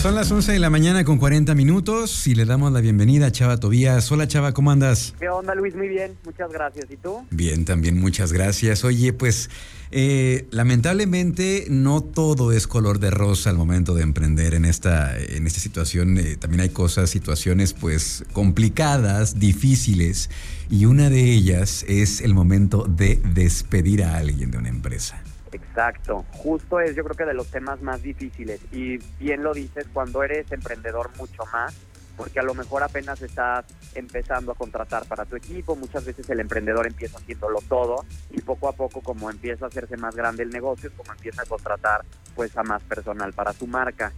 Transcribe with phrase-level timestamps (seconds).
[0.00, 3.32] Son las 11 de la mañana con 40 minutos y le damos la bienvenida a
[3.32, 4.10] Chava Tobías.
[4.10, 5.14] Hola Chava, ¿cómo andas?
[5.20, 5.76] ¿Qué onda Luis?
[5.76, 6.86] Muy bien, muchas gracias.
[6.90, 7.26] ¿Y tú?
[7.30, 8.82] Bien, también muchas gracias.
[8.82, 9.50] Oye, pues
[9.90, 15.46] eh, lamentablemente no todo es color de rosa al momento de emprender en esta, en
[15.46, 16.16] esta situación.
[16.16, 20.30] Eh, también hay cosas, situaciones pues complicadas, difíciles
[20.70, 25.22] y una de ellas es el momento de despedir a alguien de una empresa.
[25.52, 29.86] Exacto, justo es yo creo que de los temas más difíciles y bien lo dices
[29.92, 31.74] cuando eres emprendedor mucho más,
[32.16, 36.38] porque a lo mejor apenas estás empezando a contratar para tu equipo, muchas veces el
[36.38, 40.50] emprendedor empieza haciéndolo todo y poco a poco como empieza a hacerse más grande el
[40.50, 42.04] negocio, es como empieza a contratar
[42.36, 44.12] pues a más personal para su marca.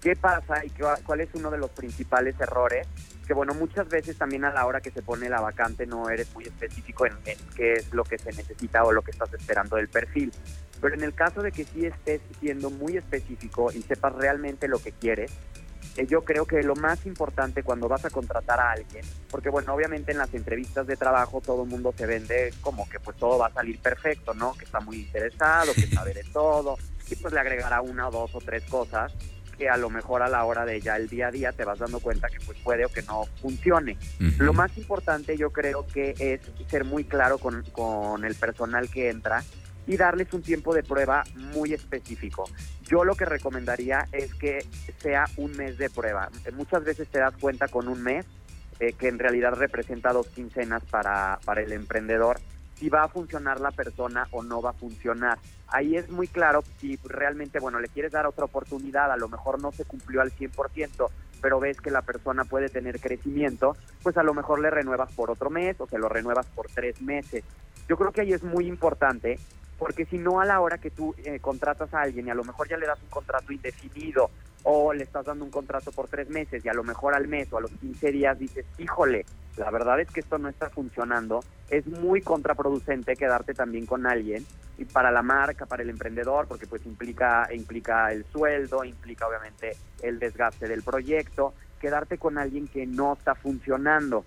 [0.00, 0.70] ¿Qué pasa y
[1.04, 2.88] cuál es uno de los principales errores?
[3.32, 6.30] Que bueno, muchas veces también a la hora que se pone la vacante no eres
[6.34, 9.76] muy específico en, en qué es lo que se necesita o lo que estás esperando
[9.76, 10.30] del perfil.
[10.82, 14.80] Pero en el caso de que sí estés siendo muy específico y sepas realmente lo
[14.80, 15.32] que quieres,
[15.96, 19.72] eh, yo creo que lo más importante cuando vas a contratar a alguien, porque bueno,
[19.72, 23.38] obviamente en las entrevistas de trabajo todo el mundo se vende como que pues todo
[23.38, 24.52] va a salir perfecto, ¿no?
[24.52, 26.76] Que está muy interesado, que sabe de todo,
[27.10, 29.10] y pues le agregará una o dos o tres cosas
[29.62, 31.78] que a lo mejor a la hora de ya el día a día te vas
[31.78, 33.96] dando cuenta que pues puede o que no funcione.
[34.38, 39.08] Lo más importante yo creo que es ser muy claro con, con el personal que
[39.08, 39.44] entra
[39.86, 42.50] y darles un tiempo de prueba muy específico.
[42.82, 44.66] Yo lo que recomendaría es que
[44.98, 46.28] sea un mes de prueba.
[46.54, 48.26] Muchas veces te das cuenta con un mes
[48.80, 52.40] eh, que en realidad representa dos quincenas para, para el emprendedor
[52.82, 55.38] si va a funcionar la persona o no va a funcionar.
[55.68, 59.62] Ahí es muy claro si realmente, bueno, le quieres dar otra oportunidad, a lo mejor
[59.62, 61.08] no se cumplió al 100%,
[61.40, 65.30] pero ves que la persona puede tener crecimiento, pues a lo mejor le renuevas por
[65.30, 67.44] otro mes o se lo renuevas por tres meses.
[67.88, 69.38] Yo creo que ahí es muy importante
[69.78, 72.42] porque si no a la hora que tú eh, contratas a alguien y a lo
[72.42, 74.28] mejor ya le das un contrato indefinido
[74.64, 77.52] o le estás dando un contrato por tres meses y a lo mejor al mes
[77.52, 79.24] o a los 15 días dices, híjole,
[79.56, 84.46] la verdad es que esto no está funcionando, es muy contraproducente quedarte también con alguien
[84.78, 89.76] y para la marca, para el emprendedor, porque pues implica, implica el sueldo, implica obviamente
[90.02, 94.24] el desgaste del proyecto, quedarte con alguien que no está funcionando.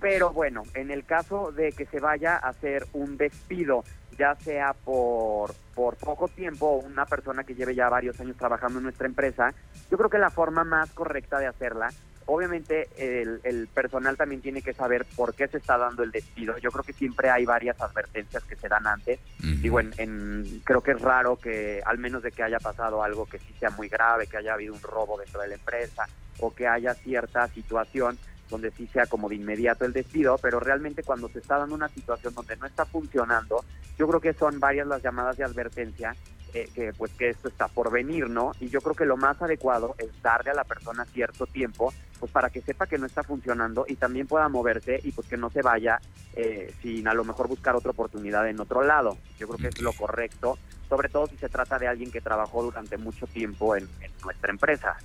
[0.00, 3.84] Pero bueno, en el caso de que se vaya a hacer un despido
[4.18, 8.78] ya sea por, por poco tiempo o una persona que lleve ya varios años trabajando
[8.78, 9.52] en nuestra empresa,
[9.90, 11.90] yo creo que la forma más correcta de hacerla,
[12.26, 16.58] obviamente el, el personal también tiene que saber por qué se está dando el despido.
[16.58, 19.20] Yo creo que siempre hay varias advertencias que se dan antes.
[19.40, 23.38] Digo, en, creo que es raro que, al menos de que haya pasado algo que
[23.38, 26.06] sí sea muy grave, que haya habido un robo dentro de la empresa
[26.38, 28.18] o que haya cierta situación,
[28.48, 31.88] donde sí sea como de inmediato el despido, pero realmente cuando se está dando una
[31.88, 33.64] situación donde no está funcionando,
[33.98, 36.14] yo creo que son varias las llamadas de advertencia
[36.54, 38.52] eh, que pues que esto está por venir, ¿no?
[38.60, 42.32] Y yo creo que lo más adecuado es darle a la persona cierto tiempo, pues
[42.32, 45.50] para que sepa que no está funcionando y también pueda moverse y pues que no
[45.50, 46.00] se vaya
[46.34, 49.18] eh, sin a lo mejor buscar otra oportunidad en otro lado.
[49.38, 50.56] Yo creo que es lo correcto,
[50.88, 53.88] sobre todo si se trata de alguien que trabajó durante mucho tiempo en
[54.24, 54.96] nuestra empresa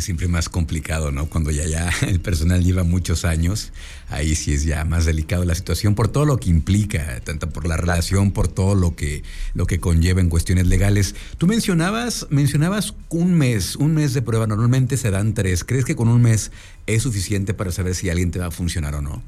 [0.00, 1.26] que siempre más complicado, ¿no?
[1.26, 3.70] Cuando ya, ya el personal lleva muchos años,
[4.08, 7.68] ahí sí es ya más delicado la situación por todo lo que implica, tanto por
[7.68, 9.22] la relación, por todo lo que,
[9.52, 11.14] lo que conlleva en cuestiones legales.
[11.36, 15.64] Tú mencionabas, mencionabas un mes, un mes de prueba, normalmente se dan tres.
[15.64, 16.50] ¿Crees que con un mes
[16.86, 19.22] es suficiente para saber si alguien te va a funcionar o no?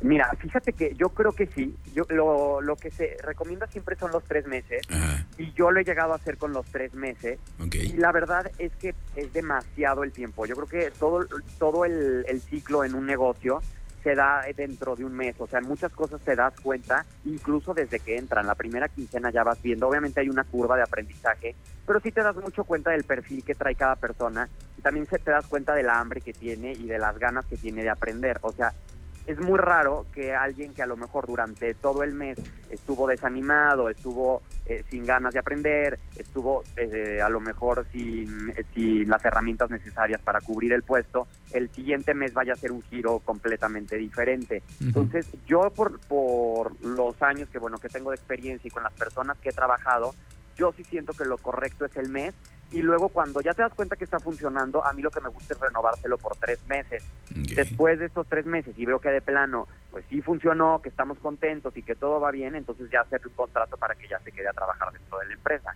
[0.00, 1.76] Mira, fíjate que yo creo que sí.
[1.92, 4.82] Yo lo, lo que se recomienda siempre son los tres meses
[5.36, 7.38] y yo lo he llegado a hacer con los tres meses.
[7.72, 10.46] Y la verdad es que es demasiado el tiempo.
[10.46, 11.26] Yo creo que todo
[11.58, 13.60] todo el, el ciclo en un negocio
[14.02, 15.34] se da dentro de un mes.
[15.38, 18.46] O sea, muchas cosas te das cuenta, incluso desde que entran.
[18.46, 19.88] La primera quincena ya vas viendo.
[19.88, 21.54] Obviamente hay una curva de aprendizaje,
[21.86, 24.48] pero sí te das mucho cuenta del perfil que trae cada persona.
[24.78, 27.56] Y también se te das cuenta del hambre que tiene y de las ganas que
[27.56, 28.38] tiene de aprender.
[28.42, 28.72] O sea,
[29.28, 32.38] es muy raro que alguien que a lo mejor durante todo el mes
[32.70, 39.06] estuvo desanimado, estuvo eh, sin ganas de aprender, estuvo eh, a lo mejor sin, sin
[39.06, 43.18] las herramientas necesarias para cubrir el puesto, el siguiente mes vaya a ser un giro
[43.18, 44.62] completamente diferente.
[44.80, 48.94] Entonces, yo por, por los años que bueno que tengo de experiencia y con las
[48.94, 50.14] personas que he trabajado,
[50.56, 52.34] yo sí siento que lo correcto es el mes
[52.70, 55.28] y luego cuando ya te das cuenta que está funcionando, a mí lo que me
[55.28, 57.02] gusta es renovárselo por tres meses.
[57.30, 61.18] Después de estos tres meses y veo que de plano, pues sí funcionó, que estamos
[61.18, 64.32] contentos y que todo va bien, entonces ya hacer un contrato para que ya se
[64.32, 65.74] quede a trabajar dentro de la empresa.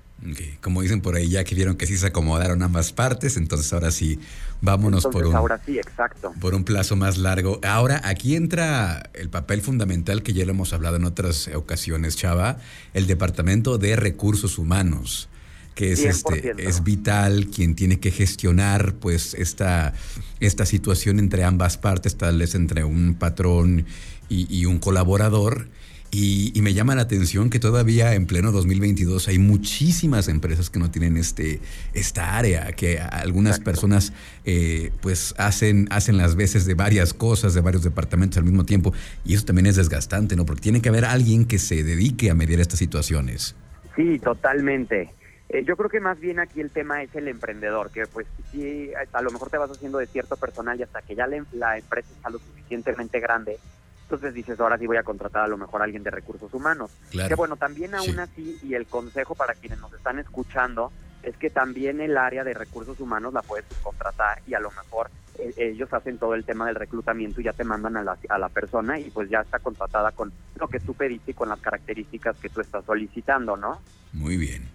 [0.60, 3.90] Como dicen por ahí, ya que vieron que sí se acomodaron ambas partes, entonces ahora
[3.90, 4.20] sí,
[4.60, 5.34] vámonos por un...
[5.34, 6.32] Ahora sí, exacto.
[6.40, 7.58] Por un plazo más largo.
[7.64, 12.58] Ahora, aquí entra el papel fundamental que ya lo hemos hablado en otras ocasiones, Chava,
[12.94, 15.28] el Departamento de Recursos Humanos.
[15.74, 19.94] Que es este es vital, quien tiene que gestionar pues esta,
[20.40, 23.86] esta situación entre ambas partes, tal vez entre un patrón
[24.28, 25.68] y un colaborador
[26.14, 30.90] y, me llama la atención que todavía en pleno 2022 hay muchísimas empresas que no
[30.90, 31.58] tienen este,
[31.94, 34.12] esta área, que algunas personas
[34.44, 38.92] eh, pues hacen, hacen las veces de varias cosas, de varios departamentos al mismo tiempo.
[39.24, 40.44] Y eso también es desgastante, ¿no?
[40.44, 43.56] Porque tiene que haber alguien que se dedique a medir estas situaciones.
[43.96, 45.08] Sí, totalmente.
[45.52, 48.90] Eh, yo creo que más bien aquí el tema es el emprendedor, que pues sí,
[49.12, 51.76] a lo mejor te vas haciendo de cierto personal y hasta que ya la, la
[51.76, 53.58] empresa está lo suficientemente grande,
[54.04, 56.90] entonces dices, ahora sí voy a contratar a lo mejor a alguien de recursos humanos.
[57.10, 61.50] Que bueno, también aún así, y el consejo para quienes nos están escuchando, es que
[61.50, 65.92] también el área de recursos humanos la puedes contratar y a lo mejor eh, ellos
[65.92, 68.98] hacen todo el tema del reclutamiento y ya te mandan a la, a la persona
[68.98, 72.48] y pues ya está contratada con lo que tú pediste y con las características que
[72.48, 73.80] tú estás solicitando, ¿no?
[74.12, 74.71] Muy bien.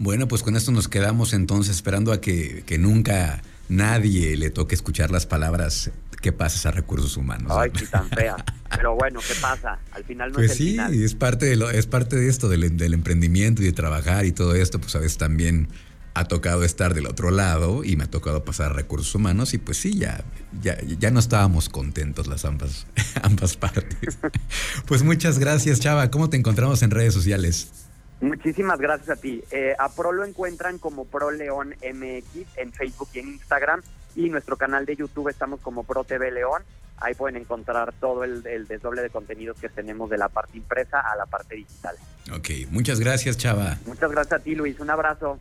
[0.00, 4.74] Bueno, pues con esto nos quedamos entonces esperando a que, que nunca nadie le toque
[4.74, 5.90] escuchar las palabras
[6.22, 7.52] que pasas a recursos humanos.
[7.54, 8.34] Ay, qué tan fea.
[8.74, 9.78] Pero bueno, ¿qué pasa?
[9.92, 12.48] Al final no pues es el sí, es parte de lo, es parte de esto
[12.48, 12.64] del,
[12.94, 15.68] emprendimiento y de trabajar y todo esto, pues a veces también
[16.14, 19.58] ha tocado estar del otro lado y me ha tocado pasar a recursos humanos y
[19.58, 20.24] pues sí, ya,
[20.62, 22.86] ya, ya no estábamos contentos las ambas,
[23.22, 24.16] ambas partes.
[24.86, 26.10] Pues muchas gracias, Chava.
[26.10, 27.89] ¿Cómo te encontramos en redes sociales?
[28.20, 29.42] Muchísimas gracias a ti.
[29.50, 33.82] Eh, a Pro lo encuentran como Pro León MX en Facebook y en Instagram
[34.14, 36.62] y nuestro canal de YouTube estamos como Pro TV León.
[36.98, 41.00] Ahí pueden encontrar todo el, el desdoble de contenidos que tenemos de la parte impresa
[41.00, 41.96] a la parte digital.
[42.30, 43.78] Ok, muchas gracias Chava.
[43.86, 45.38] Muchas gracias a ti Luis, un abrazo.